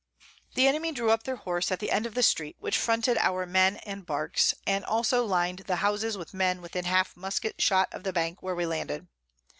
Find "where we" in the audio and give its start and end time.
8.41-8.65